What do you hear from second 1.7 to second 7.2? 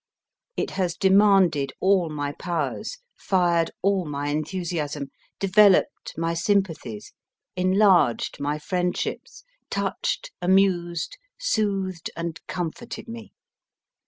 all my powers, fired all my enthusiasm, developed my sympathies,